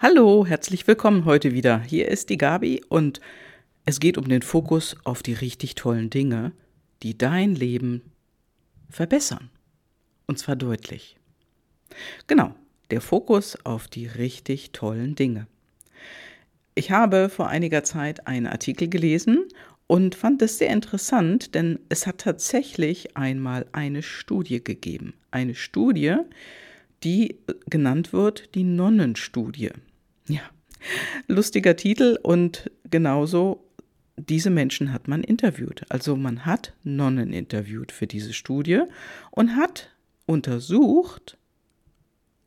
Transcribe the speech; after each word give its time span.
Hallo, 0.00 0.46
herzlich 0.46 0.86
willkommen 0.86 1.24
heute 1.24 1.52
wieder. 1.52 1.80
Hier 1.80 2.08
ist 2.08 2.30
die 2.30 2.38
Gabi 2.38 2.84
und 2.88 3.20
es 3.84 4.00
geht 4.00 4.18
um 4.18 4.28
den 4.28 4.42
Fokus 4.42 4.96
auf 5.04 5.22
die 5.22 5.32
richtig 5.32 5.74
tollen 5.74 6.10
Dinge, 6.10 6.52
die 7.02 7.16
dein 7.16 7.54
Leben 7.54 8.02
verbessern. 8.90 9.50
Und 10.26 10.38
zwar 10.38 10.56
deutlich. 10.56 11.16
Genau, 12.26 12.54
der 12.90 13.00
Fokus 13.00 13.56
auf 13.64 13.88
die 13.88 14.06
richtig 14.06 14.72
tollen 14.72 15.14
Dinge. 15.14 15.46
Ich 16.74 16.90
habe 16.90 17.28
vor 17.28 17.48
einiger 17.48 17.84
Zeit 17.84 18.26
einen 18.26 18.46
Artikel 18.46 18.88
gelesen 18.88 19.44
und 19.86 20.14
fand 20.14 20.42
es 20.42 20.58
sehr 20.58 20.70
interessant, 20.70 21.54
denn 21.54 21.78
es 21.88 22.06
hat 22.06 22.18
tatsächlich 22.18 23.16
einmal 23.16 23.66
eine 23.72 24.02
Studie 24.02 24.62
gegeben. 24.62 25.14
Eine 25.30 25.54
Studie, 25.54 26.16
die 27.04 27.38
genannt 27.68 28.12
wird 28.12 28.54
die 28.54 28.64
Nonnenstudie. 28.64 29.70
Ja, 30.28 30.42
lustiger 31.28 31.76
Titel 31.76 32.18
und 32.22 32.70
genauso 32.90 33.66
diese 34.16 34.50
Menschen 34.50 34.92
hat 34.92 35.08
man 35.08 35.22
interviewt. 35.22 35.82
Also 35.88 36.16
man 36.16 36.46
hat 36.46 36.72
Nonnen 36.84 37.32
interviewt 37.32 37.92
für 37.92 38.06
diese 38.06 38.32
Studie 38.32 38.82
und 39.30 39.56
hat 39.56 39.90
untersucht, 40.26 41.36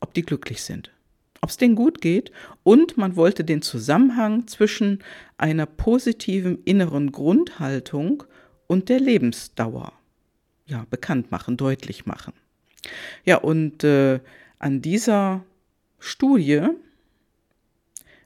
ob 0.00 0.14
die 0.14 0.22
glücklich 0.22 0.62
sind, 0.62 0.90
ob 1.40 1.50
es 1.50 1.56
denen 1.56 1.76
gut 1.76 2.00
geht 2.00 2.32
und 2.64 2.96
man 2.96 3.16
wollte 3.16 3.44
den 3.44 3.62
Zusammenhang 3.62 4.46
zwischen 4.46 5.02
einer 5.38 5.66
positiven 5.66 6.62
inneren 6.64 7.12
Grundhaltung 7.12 8.24
und 8.66 8.88
der 8.88 9.00
Lebensdauer 9.00 9.92
ja, 10.66 10.86
bekannt 10.90 11.30
machen, 11.30 11.56
deutlich 11.56 12.06
machen. 12.06 12.32
Ja, 13.24 13.36
und 13.38 13.84
äh, 13.84 14.20
an 14.58 14.82
dieser 14.82 15.44
Studie 15.98 16.68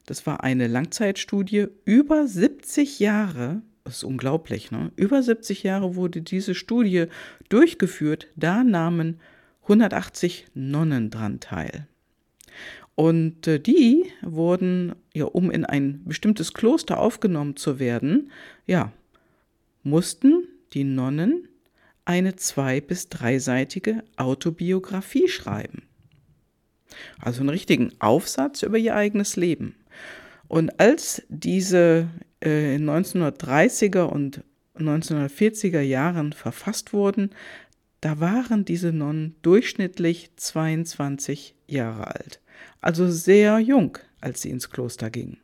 das 0.06 0.26
war 0.26 0.44
eine 0.44 0.66
Langzeitstudie. 0.66 1.66
Über 1.84 2.26
70 2.26 2.98
Jahre, 3.00 3.62
das 3.84 3.96
ist 3.96 4.04
unglaublich, 4.04 4.70
ne? 4.70 4.92
Über 4.96 5.22
70 5.22 5.62
Jahre 5.62 5.96
wurde 5.96 6.20
diese 6.20 6.54
Studie 6.54 7.06
durchgeführt. 7.48 8.28
Da 8.36 8.64
nahmen 8.64 9.20
180 9.62 10.46
Nonnen 10.54 11.10
dran 11.10 11.40
teil. 11.40 11.86
Und 12.94 13.46
äh, 13.46 13.58
die 13.58 14.04
wurden, 14.22 14.94
ja, 15.14 15.24
um 15.24 15.50
in 15.50 15.64
ein 15.64 16.04
bestimmtes 16.04 16.52
Kloster 16.52 17.00
aufgenommen 17.00 17.56
zu 17.56 17.78
werden, 17.78 18.30
ja, 18.66 18.92
mussten 19.82 20.46
die 20.74 20.84
Nonnen 20.84 21.43
eine 22.04 22.36
zwei- 22.36 22.80
bis 22.80 23.08
dreiseitige 23.08 24.02
Autobiografie 24.16 25.28
schreiben. 25.28 25.82
Also 27.18 27.40
einen 27.40 27.48
richtigen 27.50 27.92
Aufsatz 27.98 28.62
über 28.62 28.78
ihr 28.78 28.94
eigenes 28.94 29.36
Leben. 29.36 29.76
Und 30.48 30.78
als 30.78 31.22
diese 31.28 32.08
äh, 32.42 32.76
in 32.76 32.88
1930er 32.88 34.02
und 34.02 34.42
1940er 34.78 35.80
Jahren 35.80 36.32
verfasst 36.32 36.92
wurden, 36.92 37.30
da 38.00 38.20
waren 38.20 38.64
diese 38.64 38.92
Nonnen 38.92 39.36
durchschnittlich 39.42 40.30
22 40.36 41.54
Jahre 41.66 42.08
alt. 42.14 42.40
Also 42.80 43.10
sehr 43.10 43.58
jung, 43.60 43.98
als 44.20 44.42
sie 44.42 44.50
ins 44.50 44.68
Kloster 44.70 45.10
gingen. 45.10 45.38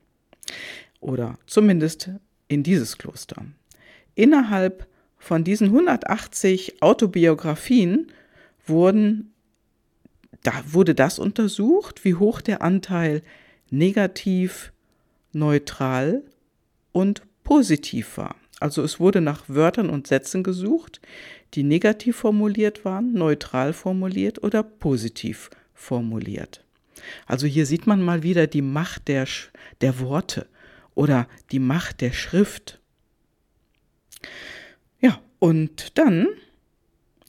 Oder 1.01 1.39
zumindest 1.47 2.11
in 2.49 2.63
dieses 2.63 2.99
Kloster. 2.99 3.47
Innerhalb 4.15 4.87
von 5.21 5.45
diesen 5.45 5.69
180 5.69 6.83
Autobiografien 6.83 8.11
wurden, 8.67 9.33
da 10.43 10.53
wurde 10.67 10.95
das 10.95 11.19
untersucht, 11.19 12.05
wie 12.05 12.15
hoch 12.15 12.41
der 12.41 12.63
Anteil 12.63 13.23
negativ, 13.71 14.73
neutral 15.33 16.23
und 16.93 17.23
positiv 17.45 18.17
war. 18.17 18.35
Also 18.61 18.83
es 18.83 18.99
wurde 18.99 19.21
nach 19.21 19.45
Wörtern 19.49 19.91
und 19.91 20.07
Sätzen 20.07 20.43
gesucht, 20.43 21.01
die 21.55 21.63
negativ 21.63 22.17
formuliert 22.17 22.85
waren, 22.85 23.13
neutral 23.13 23.73
formuliert 23.73 24.43
oder 24.43 24.63
positiv 24.63 25.51
formuliert. 25.75 26.65
Also 27.27 27.47
hier 27.47 27.67
sieht 27.67 27.87
man 27.87 28.03
mal 28.03 28.23
wieder 28.23 28.47
die 28.47 28.63
Macht 28.63 29.09
der, 29.09 29.27
der 29.81 30.01
Worte 30.01 30.47
oder 30.95 31.29
die 31.53 31.59
Macht 31.59 32.01
der 32.01 32.13
Schrift. 32.13 32.81
Ja, 35.01 35.21
und 35.39 35.99
dann, 35.99 36.29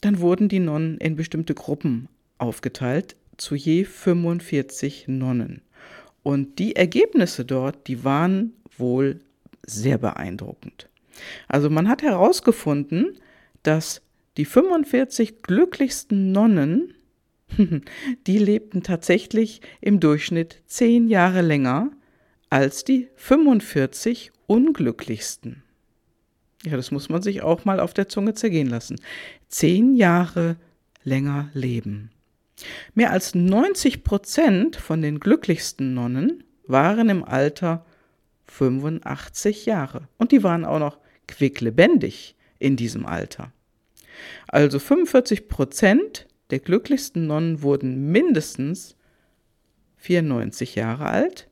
dann 0.02 0.20
wurden 0.20 0.50
die 0.50 0.60
Nonnen 0.60 0.98
in 0.98 1.16
bestimmte 1.16 1.54
Gruppen 1.54 2.08
aufgeteilt, 2.38 3.16
zu 3.38 3.56
je 3.56 3.86
45 3.86 5.08
Nonnen. 5.08 5.62
Und 6.24 6.60
die 6.60 6.76
Ergebnisse 6.76 7.46
dort, 7.46 7.88
die 7.88 8.04
waren 8.04 8.54
wohl 8.78 9.20
sehr 9.66 9.98
beeindruckend. 9.98 10.90
Also 11.48 11.70
man 11.70 11.88
hat 11.88 12.02
herausgefunden, 12.02 13.18
dass 13.64 14.02
die 14.38 14.46
45 14.46 15.42
glücklichsten 15.42 16.32
Nonnen, 16.32 16.94
die 18.28 18.38
lebten 18.38 18.84
tatsächlich 18.84 19.62
im 19.82 20.00
Durchschnitt 20.00 20.62
zehn 20.68 21.08
Jahre 21.08 21.42
länger 21.42 21.92
als 22.50 22.84
die 22.84 23.10
45 23.16 24.32
unglücklichsten. 24.48 25.64
Ja, 26.64 26.78
das 26.78 26.92
muss 26.92 27.10
man 27.10 27.22
sich 27.22 27.42
auch 27.42 27.66
mal 27.66 27.80
auf 27.80 27.94
der 27.94 28.08
Zunge 28.08 28.34
zergehen 28.34 28.68
lassen. 28.68 29.00
Zehn 29.48 29.96
Jahre 29.96 30.58
länger 31.04 31.50
leben. 31.54 32.12
Mehr 32.94 33.12
als 33.12 33.34
90 33.34 34.04
Prozent 34.04 34.76
von 34.76 35.02
den 35.02 35.20
glücklichsten 35.20 35.94
Nonnen 35.94 36.44
waren 36.68 37.10
im 37.10 37.24
Alter 37.24 37.86
85 38.46 39.66
Jahre. 39.66 40.08
Und 40.18 40.32
die 40.32 40.44
waren 40.44 40.66
auch 40.66 40.80
noch 40.80 41.00
quicklebendig 41.28 42.36
in 42.60 42.76
diesem 42.76 43.06
Alter. 43.06 43.52
Also 44.48 44.78
45 44.78 45.48
Prozent 45.48 46.28
der 46.52 46.60
glücklichsten 46.60 47.28
Nonnen 47.28 47.64
wurden 47.64 48.12
mindestens 48.12 48.96
94 49.98 50.76
Jahre 50.76 51.06
alt, 51.06 51.50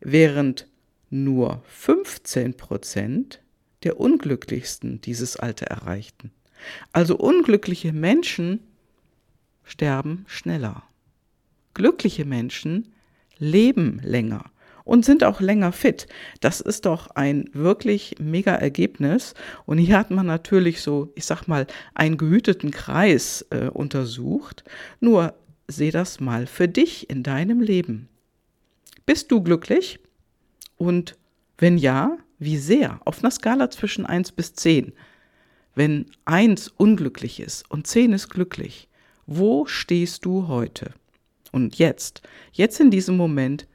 während 0.00 0.66
nur 1.10 1.62
15 1.66 2.54
Prozent 2.54 3.41
der 3.84 3.98
unglücklichsten 4.00 5.00
dieses 5.00 5.36
Alter 5.36 5.66
erreichten. 5.66 6.30
Also 6.92 7.16
unglückliche 7.16 7.92
Menschen 7.92 8.60
sterben 9.64 10.24
schneller. 10.28 10.84
Glückliche 11.74 12.24
Menschen 12.24 12.92
leben 13.38 14.00
länger 14.04 14.44
und 14.84 15.04
sind 15.04 15.24
auch 15.24 15.40
länger 15.40 15.72
fit. 15.72 16.06
Das 16.40 16.60
ist 16.60 16.86
doch 16.86 17.08
ein 17.10 17.48
wirklich 17.52 18.16
mega 18.18 18.54
Ergebnis. 18.54 19.34
Und 19.64 19.78
hier 19.78 19.98
hat 19.98 20.10
man 20.10 20.26
natürlich 20.26 20.82
so, 20.82 21.12
ich 21.14 21.24
sag 21.24 21.46
mal, 21.46 21.66
einen 21.94 22.16
gehüteten 22.16 22.70
Kreis 22.70 23.46
äh, 23.50 23.68
untersucht. 23.68 24.64
Nur 25.00 25.34
seh 25.68 25.90
das 25.90 26.20
mal 26.20 26.46
für 26.46 26.68
dich 26.68 27.08
in 27.10 27.22
deinem 27.22 27.60
Leben. 27.60 28.08
Bist 29.06 29.30
du 29.30 29.42
glücklich? 29.42 29.98
Und 30.76 31.16
wenn 31.58 31.78
ja, 31.78 32.18
wie 32.44 32.58
sehr? 32.58 33.00
Auf 33.04 33.20
einer 33.22 33.30
Skala 33.30 33.70
zwischen 33.70 34.06
1 34.06 34.32
bis 34.32 34.54
10. 34.54 34.92
Wenn 35.74 36.06
1 36.24 36.68
unglücklich 36.68 37.40
ist 37.40 37.70
und 37.70 37.86
10 37.86 38.12
ist 38.12 38.28
glücklich, 38.28 38.88
wo 39.26 39.66
stehst 39.66 40.24
du 40.24 40.48
heute? 40.48 40.92
Und 41.52 41.78
jetzt, 41.78 42.22
jetzt 42.52 42.80
in 42.80 42.90
diesem 42.90 43.16
Moment, 43.16 43.66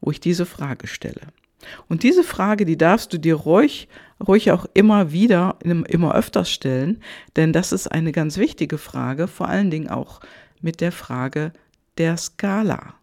wo 0.00 0.10
ich 0.10 0.20
diese 0.20 0.46
Frage 0.46 0.86
stelle. 0.86 1.20
Und 1.88 2.02
diese 2.02 2.24
Frage, 2.24 2.64
die 2.64 2.78
darfst 2.78 3.12
du 3.12 3.18
dir 3.18 3.34
ruhig, 3.34 3.88
ruhig 4.26 4.50
auch 4.50 4.66
immer 4.74 5.12
wieder, 5.12 5.58
immer 5.62 6.14
öfters 6.14 6.50
stellen, 6.50 7.02
denn 7.36 7.52
das 7.52 7.72
ist 7.72 7.86
eine 7.88 8.12
ganz 8.12 8.38
wichtige 8.38 8.78
Frage, 8.78 9.28
vor 9.28 9.48
allen 9.48 9.70
Dingen 9.70 9.88
auch 9.88 10.20
mit 10.60 10.80
der 10.80 10.92
Frage 10.92 11.52
der 11.98 12.16
Skala 12.16 12.94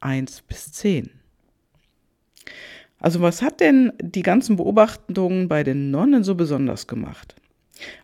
1 0.00 0.42
bis 0.42 0.72
10. 0.72 1.10
Also 2.98 3.20
was 3.20 3.42
hat 3.42 3.60
denn 3.60 3.92
die 4.00 4.22
ganzen 4.22 4.56
Beobachtungen 4.56 5.48
bei 5.48 5.62
den 5.62 5.90
Nonnen 5.90 6.24
so 6.24 6.34
besonders 6.34 6.86
gemacht? 6.86 7.36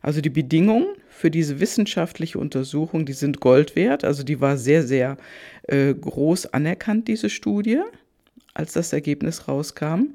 Also 0.02 0.20
die 0.20 0.30
Bedingungen 0.30 0.86
für 1.08 1.30
diese 1.30 1.60
wissenschaftliche 1.60 2.38
Untersuchung, 2.38 3.06
die 3.06 3.12
sind 3.12 3.40
Gold 3.40 3.76
wert. 3.76 4.04
Also 4.04 4.22
die 4.22 4.40
war 4.40 4.56
sehr, 4.56 4.82
sehr 4.82 5.16
äh, 5.62 5.94
groß 5.94 6.46
anerkannt, 6.46 7.08
diese 7.08 7.30
Studie, 7.30 7.80
als 8.54 8.72
das 8.74 8.92
Ergebnis 8.92 9.48
rauskam. 9.48 10.14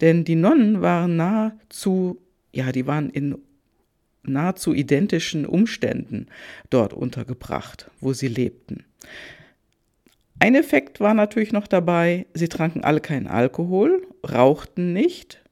Denn 0.00 0.24
die 0.24 0.36
Nonnen 0.36 0.80
waren 0.80 1.16
nahezu, 1.16 2.18
ja, 2.52 2.72
die 2.72 2.86
waren 2.86 3.10
in 3.10 3.36
nahezu 4.22 4.72
identischen 4.72 5.44
Umständen 5.44 6.28
dort 6.70 6.94
untergebracht, 6.94 7.90
wo 8.00 8.12
sie 8.12 8.28
lebten. 8.28 8.84
Ein 10.38 10.54
Effekt 10.54 11.00
war 11.00 11.14
natürlich 11.14 11.52
noch 11.52 11.66
dabei, 11.66 12.26
sie 12.34 12.48
tranken 12.48 12.82
alle 12.82 13.00
keinen 13.00 13.26
Alkohol, 13.26 14.02
rauchten 14.24 14.92
nicht, 14.92 15.44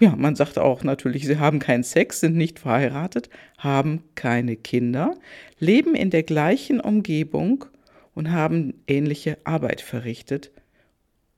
ja, 0.00 0.16
man 0.16 0.34
sagt 0.34 0.58
auch 0.58 0.82
natürlich, 0.82 1.24
sie 1.24 1.38
haben 1.38 1.60
keinen 1.60 1.84
Sex, 1.84 2.20
sind 2.20 2.36
nicht 2.36 2.58
verheiratet, 2.58 3.30
haben 3.58 4.02
keine 4.16 4.56
Kinder, 4.56 5.16
leben 5.58 5.94
in 5.94 6.10
der 6.10 6.24
gleichen 6.24 6.80
Umgebung 6.80 7.64
und 8.14 8.30
haben 8.30 8.74
ähnliche 8.88 9.38
Arbeit 9.44 9.80
verrichtet 9.80 10.50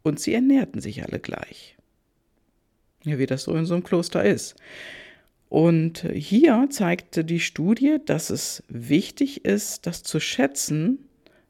und 0.02 0.20
sie 0.20 0.32
ernährten 0.32 0.80
sich 0.80 1.04
alle 1.04 1.20
gleich. 1.20 1.76
Ja, 3.04 3.18
wie 3.18 3.26
das 3.26 3.44
so 3.44 3.54
in 3.54 3.66
so 3.66 3.74
einem 3.74 3.84
Kloster 3.84 4.24
ist. 4.24 4.56
Und 5.48 6.06
hier 6.12 6.66
zeigte 6.70 7.24
die 7.24 7.40
Studie, 7.40 7.98
dass 8.04 8.30
es 8.30 8.64
wichtig 8.68 9.44
ist, 9.44 9.86
das 9.86 10.02
zu 10.02 10.18
schätzen, 10.18 10.98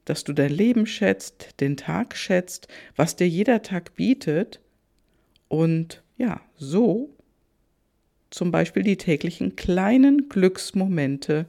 dass 0.04 0.24
du 0.24 0.32
dein 0.32 0.52
Leben 0.52 0.86
schätzt, 0.86 1.60
den 1.60 1.76
Tag 1.76 2.16
schätzt, 2.16 2.68
was 2.94 3.16
dir 3.16 3.28
jeder 3.28 3.62
Tag 3.62 3.94
bietet 3.94 4.60
und 5.48 6.02
ja, 6.16 6.40
so 6.56 7.10
zum 8.30 8.50
Beispiel 8.50 8.82
die 8.82 8.96
täglichen 8.96 9.56
kleinen 9.56 10.28
Glücksmomente 10.28 11.46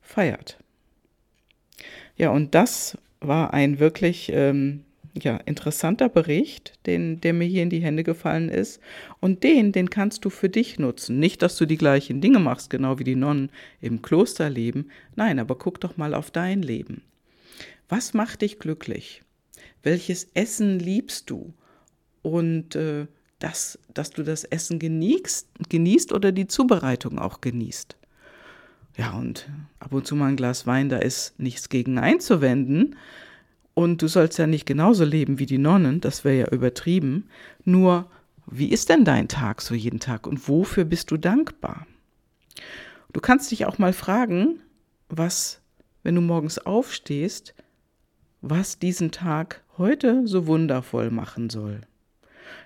feiert. 0.00 0.58
Ja, 2.16 2.30
und 2.30 2.54
das 2.54 2.98
war 3.20 3.54
ein 3.54 3.78
wirklich 3.78 4.30
ähm, 4.32 4.84
ja, 5.14 5.36
interessanter 5.38 6.08
Bericht, 6.08 6.74
den, 6.86 7.20
der 7.20 7.32
mir 7.32 7.44
hier 7.44 7.62
in 7.62 7.70
die 7.70 7.82
Hände 7.82 8.02
gefallen 8.02 8.48
ist. 8.48 8.80
Und 9.20 9.42
den, 9.42 9.72
den 9.72 9.90
kannst 9.90 10.24
du 10.24 10.30
für 10.30 10.48
dich 10.48 10.78
nutzen. 10.78 11.18
Nicht, 11.18 11.42
dass 11.42 11.56
du 11.56 11.66
die 11.66 11.76
gleichen 11.76 12.20
Dinge 12.20 12.38
machst, 12.38 12.70
genau 12.70 12.98
wie 12.98 13.04
die 13.04 13.16
Nonnen 13.16 13.50
im 13.80 14.02
Kloster 14.02 14.50
leben. 14.50 14.90
Nein, 15.16 15.38
aber 15.38 15.56
guck 15.56 15.80
doch 15.80 15.96
mal 15.96 16.14
auf 16.14 16.30
dein 16.30 16.62
Leben. 16.62 17.02
Was 17.88 18.14
macht 18.14 18.42
dich 18.42 18.58
glücklich? 18.58 19.22
Welches 19.82 20.28
Essen 20.34 20.78
liebst 20.78 21.28
du? 21.28 21.52
Und 22.22 22.76
äh, 22.76 23.06
das, 23.38 23.78
dass 23.92 24.10
du 24.10 24.22
das 24.22 24.44
Essen 24.44 24.78
genießt, 24.78 25.48
genießt 25.68 26.12
oder 26.12 26.32
die 26.32 26.46
Zubereitung 26.46 27.18
auch 27.18 27.40
genießt. 27.40 27.96
Ja, 28.96 29.12
und 29.12 29.48
ab 29.80 29.92
und 29.92 30.06
zu 30.06 30.14
mal 30.14 30.28
ein 30.28 30.36
Glas 30.36 30.66
Wein, 30.66 30.88
da 30.88 30.98
ist 30.98 31.38
nichts 31.38 31.68
gegen 31.68 31.98
einzuwenden. 31.98 32.96
Und 33.74 34.02
du 34.02 34.08
sollst 34.08 34.38
ja 34.38 34.46
nicht 34.46 34.66
genauso 34.66 35.04
leben 35.04 35.38
wie 35.38 35.46
die 35.46 35.58
Nonnen, 35.58 36.00
das 36.00 36.24
wäre 36.24 36.40
ja 36.40 36.48
übertrieben. 36.48 37.28
Nur, 37.64 38.10
wie 38.46 38.68
ist 38.68 38.90
denn 38.90 39.04
dein 39.04 39.28
Tag 39.28 39.62
so 39.62 39.74
jeden 39.74 39.98
Tag 39.98 40.26
und 40.26 40.46
wofür 40.46 40.84
bist 40.84 41.10
du 41.10 41.16
dankbar? 41.16 41.86
Du 43.12 43.20
kannst 43.20 43.50
dich 43.50 43.64
auch 43.64 43.78
mal 43.78 43.94
fragen, 43.94 44.60
was, 45.08 45.62
wenn 46.02 46.14
du 46.14 46.20
morgens 46.20 46.58
aufstehst, 46.58 47.54
was 48.42 48.78
diesen 48.78 49.10
Tag 49.10 49.62
heute 49.78 50.26
so 50.26 50.46
wundervoll 50.46 51.10
machen 51.10 51.48
soll. 51.48 51.80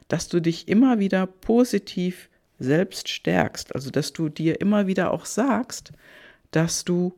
Dass 0.08 0.28
du 0.28 0.40
dich 0.40 0.68
immer 0.68 0.98
wieder 0.98 1.26
positiv 1.26 2.28
selbst 2.58 3.08
stärkst, 3.08 3.74
also 3.74 3.90
dass 3.90 4.12
du 4.12 4.28
dir 4.28 4.60
immer 4.60 4.86
wieder 4.86 5.12
auch 5.12 5.26
sagst, 5.26 5.92
dass 6.50 6.84
du 6.84 7.14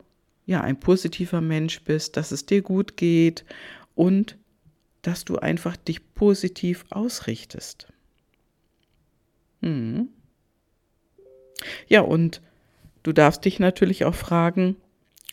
ja 0.47 0.63
ein 0.63 0.81
positiver 0.81 1.41
Mensch 1.41 1.83
bist, 1.83 2.17
dass 2.17 2.33
es 2.33 2.47
dir 2.47 2.63
gut 2.63 2.97
geht 2.97 3.45
und 3.95 4.37
dass 5.03 5.25
du 5.25 5.37
einfach 5.37 5.77
dich 5.77 6.15
positiv 6.15 6.85
ausrichtest. 6.91 7.89
Hm. 9.61 10.09
Ja, 11.87 12.01
und 12.01 12.41
du 13.03 13.13
darfst 13.13 13.45
dich 13.45 13.59
natürlich 13.59 14.05
auch 14.05 14.15
fragen, 14.15 14.77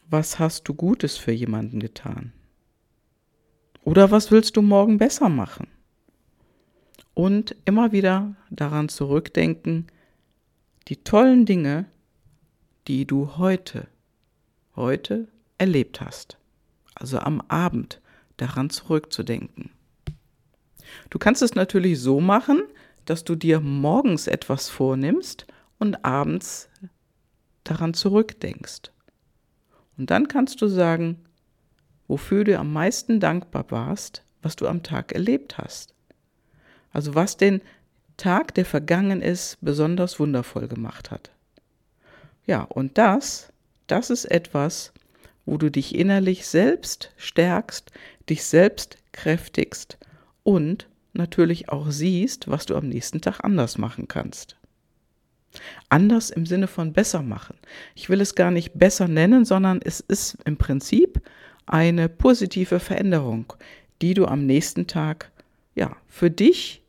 was 0.10 0.40
hast 0.40 0.68
du 0.68 0.74
Gutes 0.74 1.18
für 1.18 1.32
jemanden 1.32 1.80
getan? 1.80 2.32
Oder 3.84 4.12
was 4.12 4.32
willst 4.32 4.58
du 4.58 4.62
morgen 4.62 4.98
besser 4.98 5.30
machen? 5.30 5.68
Und 7.16 7.56
immer 7.66 7.92
wieder 7.92 8.36
daran 8.52 8.90
zurückdenken, 8.90 9.88
die 10.90 10.98
tollen 10.98 11.46
Dinge, 11.46 11.86
die 12.88 13.08
du 13.08 13.38
heute, 13.38 13.88
heute 14.76 15.28
erlebt 15.58 16.02
hast. 16.02 16.38
Also 16.94 17.18
am 17.18 17.42
Abend 17.48 18.02
daran 18.38 18.70
zurückzudenken. 18.70 19.72
Du 21.10 21.18
kannst 21.18 21.42
es 21.42 21.56
natürlich 21.56 22.00
so 22.00 22.20
machen, 22.20 22.62
dass 23.06 23.24
du 23.24 23.36
dir 23.36 23.60
morgens 23.60 24.28
etwas 24.28 24.70
vornimmst 24.70 25.48
und 25.80 26.04
abends 26.04 26.70
daran 27.64 27.94
zurückdenkst. 27.94 28.92
Und 29.98 30.10
dann 30.10 30.28
kannst 30.28 30.62
du 30.62 30.68
sagen, 30.68 31.24
wofür 32.08 32.44
du 32.44 32.60
am 32.60 32.74
meisten 32.74 33.20
dankbar 33.20 33.66
warst, 33.70 34.24
was 34.42 34.56
du 34.56 34.68
am 34.68 34.84
Tag 34.84 35.14
erlebt 35.14 35.58
hast. 35.58 35.95
Also 36.96 37.14
was 37.14 37.36
den 37.36 37.62
Tag, 38.16 38.54
der 38.54 38.64
vergangen 38.64 39.22
ist, 39.22 39.58
besonders 39.60 40.18
wundervoll 40.18 40.70
gemacht 40.70 41.12
hat. 41.12 41.30
Ja, 42.46 42.62
und 42.62 42.98
das, 42.98 43.52
das 43.88 44.10
ist 44.10 44.24
etwas, 44.24 44.94
wo 45.46 45.58
du 45.58 45.70
dich 45.70 45.94
innerlich 45.94 46.48
selbst 46.48 47.12
stärkst, 47.18 47.92
dich 48.30 48.46
selbst 48.46 48.98
kräftigst 49.12 49.98
und 50.44 50.88
natürlich 51.12 51.68
auch 51.68 51.92
siehst, 51.92 52.48
was 52.48 52.66
du 52.66 52.78
am 52.78 52.88
nächsten 52.88 53.20
Tag 53.20 53.44
anders 53.44 53.78
machen 53.78 54.08
kannst. 54.08 54.56
Anders 55.90 56.30
im 56.30 56.46
Sinne 56.46 56.68
von 56.68 56.94
besser 56.94 57.24
machen. 57.24 57.58
Ich 57.94 58.08
will 58.10 58.22
es 58.22 58.36
gar 58.36 58.52
nicht 58.52 58.80
besser 58.80 59.10
nennen, 59.10 59.44
sondern 59.44 59.82
es 59.84 60.00
ist 60.00 60.38
im 60.46 60.56
Prinzip 60.56 61.22
eine 61.66 62.08
positive 62.08 62.80
Veränderung, 62.80 63.52
die 64.02 64.14
du 64.14 64.28
am 64.28 64.46
nächsten 64.46 64.88
Tag 64.88 65.30
ja 65.76 65.98
für 66.08 66.32
dich 66.32 66.82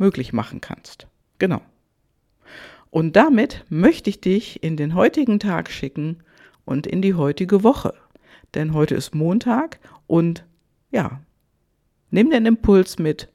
möglich 0.00 0.32
machen 0.32 0.60
kannst. 0.60 1.06
Genau. 1.38 1.60
Und 2.90 3.14
damit 3.14 3.64
möchte 3.68 4.10
ich 4.10 4.20
dich 4.20 4.64
in 4.64 4.76
den 4.76 4.94
heutigen 4.94 5.38
Tag 5.38 5.70
schicken 5.70 6.24
und 6.64 6.86
in 6.86 7.02
die 7.02 7.14
heutige 7.14 7.62
Woche. 7.62 7.94
Denn 8.54 8.74
heute 8.74 8.96
ist 8.96 9.14
Montag 9.14 9.78
und 10.08 10.44
ja, 10.90 11.20
nimm 12.10 12.30
den 12.30 12.46
Impuls 12.46 12.98
mit, 12.98 13.28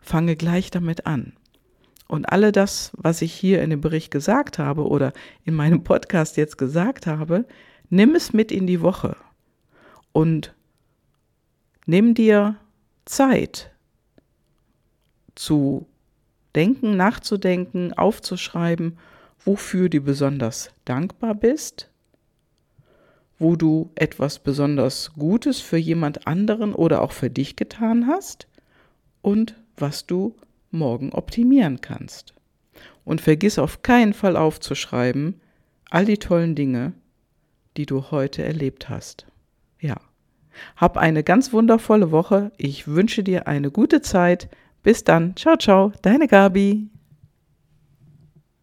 fange 0.00 0.36
gleich 0.36 0.70
damit 0.70 1.06
an. 1.06 1.32
Und 2.06 2.26
alle 2.26 2.52
das, 2.52 2.92
was 2.94 3.22
ich 3.22 3.32
hier 3.32 3.62
in 3.62 3.70
dem 3.70 3.80
Bericht 3.80 4.10
gesagt 4.10 4.58
habe 4.58 4.86
oder 4.86 5.12
in 5.44 5.54
meinem 5.54 5.82
Podcast 5.82 6.36
jetzt 6.36 6.58
gesagt 6.58 7.06
habe, 7.06 7.46
nimm 7.88 8.14
es 8.14 8.32
mit 8.32 8.52
in 8.52 8.66
die 8.66 8.82
Woche 8.82 9.16
und 10.12 10.54
nimm 11.86 12.14
dir 12.14 12.56
Zeit 13.06 13.71
zu 15.34 15.86
denken, 16.54 16.96
nachzudenken, 16.96 17.92
aufzuschreiben, 17.92 18.98
wofür 19.44 19.88
du 19.88 20.00
besonders 20.00 20.70
dankbar 20.84 21.34
bist, 21.34 21.90
wo 23.38 23.56
du 23.56 23.90
etwas 23.94 24.38
besonders 24.38 25.12
Gutes 25.14 25.60
für 25.60 25.78
jemand 25.78 26.26
anderen 26.26 26.74
oder 26.74 27.02
auch 27.02 27.12
für 27.12 27.30
dich 27.30 27.56
getan 27.56 28.06
hast 28.06 28.46
und 29.20 29.56
was 29.76 30.06
du 30.06 30.36
morgen 30.70 31.12
optimieren 31.12 31.80
kannst. 31.80 32.34
Und 33.04 33.20
vergiss 33.20 33.58
auf 33.58 33.82
keinen 33.82 34.12
Fall 34.12 34.36
aufzuschreiben 34.36 35.40
all 35.90 36.06
die 36.06 36.18
tollen 36.18 36.54
Dinge, 36.54 36.94
die 37.76 37.84
du 37.84 38.10
heute 38.10 38.42
erlebt 38.42 38.88
hast. 38.88 39.26
Ja. 39.78 39.96
Hab 40.76 40.96
eine 40.96 41.22
ganz 41.22 41.52
wundervolle 41.52 42.10
Woche. 42.10 42.52
Ich 42.56 42.86
wünsche 42.86 43.22
dir 43.22 43.46
eine 43.46 43.70
gute 43.70 44.00
Zeit. 44.00 44.48
Bis 44.82 45.04
dann. 45.04 45.34
Ciao, 45.36 45.56
ciao. 45.56 45.92
Deine 46.02 46.28
Gabi. 46.28 46.91